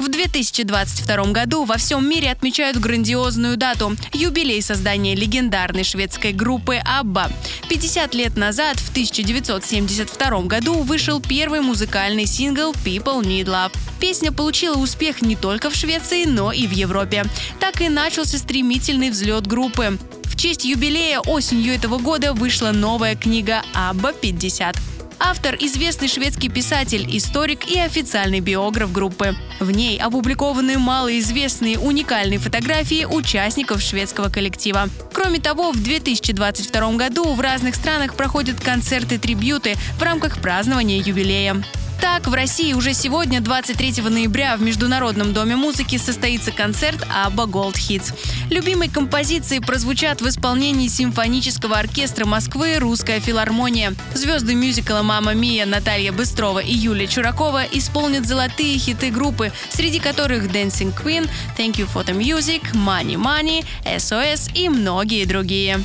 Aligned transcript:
В 0.00 0.08
2022 0.08 1.24
году 1.26 1.64
во 1.64 1.76
всем 1.76 2.08
мире 2.08 2.30
отмечают 2.30 2.78
грандиозную 2.78 3.58
дату– 3.58 3.94
юбилей 4.14 4.62
создания 4.62 5.14
легендарной 5.14 5.84
шведской 5.84 6.32
группы 6.32 6.76
«Абба». 6.76 7.30
50 7.68 8.14
лет 8.14 8.34
назад, 8.38 8.78
в 8.78 8.88
1972 8.92 10.40
году, 10.44 10.76
вышел 10.84 11.20
первый 11.20 11.60
музыкальный 11.60 12.24
сингл 12.24 12.72
«People 12.82 13.20
Need 13.20 13.44
Love». 13.44 13.76
Песня 14.00 14.32
получила 14.32 14.78
успех 14.78 15.20
не 15.20 15.36
только 15.36 15.68
в 15.68 15.74
Швеции, 15.74 16.24
но 16.24 16.50
и 16.50 16.66
в 16.66 16.70
Европе. 16.70 17.26
Так 17.60 17.82
и 17.82 17.90
начался 17.90 18.38
стремительный 18.38 19.10
взлет 19.10 19.46
группы. 19.46 19.98
В 20.24 20.34
честь 20.34 20.64
юбилея 20.64 21.20
осенью 21.20 21.74
этого 21.74 21.98
года 21.98 22.32
вышла 22.32 22.70
новая 22.70 23.16
книга 23.16 23.62
«Абба 23.74 24.12
50». 24.12 24.78
Автор– 25.22 25.54
известный 25.60 26.08
шведский 26.08 26.48
писатель, 26.48 27.06
историк 27.14 27.70
и 27.70 27.78
официальный 27.78 28.40
биограф 28.40 28.90
группы. 28.90 29.36
В 29.60 29.70
ней 29.70 29.98
опубликованы 29.98 30.78
малоизвестные 30.78 31.78
уникальные 31.78 32.38
фотографии 32.38 33.04
участников 33.04 33.82
шведского 33.82 34.30
коллектива. 34.30 34.88
Кроме 35.12 35.38
того, 35.38 35.72
в 35.72 35.82
2022 35.82 36.92
году 36.92 37.34
в 37.34 37.40
разных 37.40 37.74
странах 37.74 38.14
проходят 38.14 38.60
концерты-трибьюты 38.60 39.76
в 39.98 40.02
рамках 40.02 40.40
празднования 40.40 41.02
юбилея. 41.02 41.62
Так, 42.00 42.28
в 42.28 42.32
России 42.32 42.72
уже 42.72 42.94
сегодня, 42.94 43.42
23 43.42 44.02
ноября, 44.02 44.56
в 44.56 44.62
Международном 44.62 45.34
доме 45.34 45.54
музыки 45.54 45.98
состоится 45.98 46.50
концерт 46.50 47.06
Абба 47.14 47.44
Gold 47.44 47.74
Hits. 47.74 48.14
Любимые 48.48 48.90
композиции 48.90 49.58
прозвучат 49.58 50.22
в 50.22 50.28
исполнении 50.28 50.88
симфонического 50.88 51.78
оркестра 51.78 52.24
Москвы 52.24 52.78
«Русская 52.78 53.20
филармония». 53.20 53.94
Звезды 54.14 54.54
мюзикла 54.54 55.02
«Мама 55.02 55.34
Мия» 55.34 55.66
Наталья 55.66 56.10
Быстрова 56.10 56.60
и 56.60 56.72
Юлия 56.72 57.06
Чуракова 57.06 57.64
исполнят 57.70 58.26
золотые 58.26 58.78
хиты 58.78 59.10
группы, 59.10 59.52
среди 59.68 60.00
которых 60.00 60.44
Dancing 60.44 60.94
Queen, 60.94 61.28
Thank 61.58 61.76
You 61.76 61.88
for 61.92 62.06
the 62.06 62.16
Music, 62.16 62.62
Money 62.72 63.16
Money, 63.16 63.64
SOS 63.84 64.50
и 64.54 64.70
многие 64.70 65.26
другие. 65.26 65.84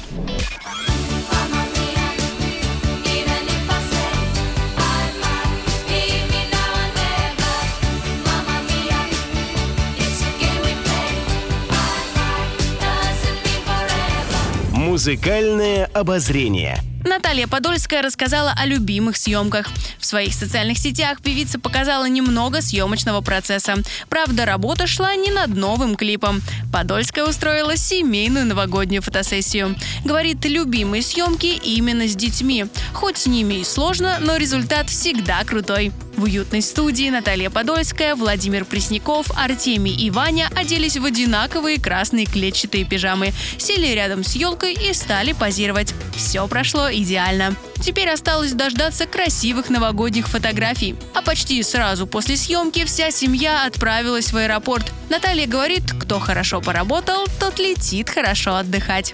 Музыкальное 14.86 15.90
обозрение. 15.96 16.78
Наталья 17.04 17.48
Подольская 17.48 18.04
рассказала 18.04 18.54
о 18.56 18.68
любимых 18.68 19.18
съемках. 19.18 19.68
В 19.98 20.06
своих 20.06 20.36
социальных 20.36 20.78
сетях 20.78 21.24
певица 21.24 21.60
показала 21.60 22.08
немного 22.08 22.62
съемочного 22.62 23.22
процесса. 23.22 23.78
Правда, 24.10 24.46
работа 24.46 24.86
шла 24.86 25.16
не 25.16 25.32
над 25.32 25.56
новым 25.56 25.96
клипом. 25.96 26.44
Подольская 26.72 27.26
устроила 27.26 27.76
семейную 27.76 28.46
новогоднюю 28.46 29.02
фотосессию. 29.02 29.76
Говорит, 30.04 30.46
любимые 30.46 31.02
съемки 31.02 31.48
именно 31.48 32.08
с 32.08 32.16
детьми. 32.16 32.68
Хоть 32.94 33.18
с 33.18 33.26
ними 33.26 33.56
и 33.56 33.64
сложно, 33.64 34.18
но 34.22 34.38
результат 34.38 34.92
всегда 34.92 35.44
крутой. 35.46 35.92
В 36.18 36.24
уютной 36.24 36.62
студии 36.62 37.10
Наталья 37.10 37.50
Подольская, 37.50 38.16
Владимир 38.16 38.64
Пресняков, 38.64 39.28
Артемий 39.36 39.94
и 39.94 40.10
Ваня 40.10 40.50
оделись 40.56 40.96
в 40.96 41.04
одинаковые 41.04 41.80
красные 41.80 42.26
клетчатые 42.26 42.86
пижамы, 42.86 43.34
сели 43.58 43.88
рядом 43.88 44.24
с 44.24 44.36
елкой 44.36 44.74
и 44.74 44.94
стали 44.94 45.34
позировать. 45.34 45.94
Все 46.16 46.48
прошло 46.48 46.90
идеально. 46.90 47.56
Теперь 47.82 48.10
осталось 48.10 48.54
дождаться 48.54 49.06
красивых 49.08 49.70
новогодних 49.70 50.30
фотографий. 50.30 50.96
А 51.14 51.22
почти 51.22 51.62
сразу 51.64 52.08
после 52.08 52.38
съемки 52.38 52.86
вся 52.86 53.12
семья 53.12 53.66
отправилась 53.66 54.32
в 54.32 54.38
аэропорт. 54.38 54.86
Наталья 55.10 55.48
говорит, 55.48 55.84
кто 56.00 56.20
хорошо 56.20 56.62
поработал, 56.62 57.26
тот 57.40 57.60
летит 57.60 58.10
хорошо 58.10 58.56
отдыхать. 58.56 59.14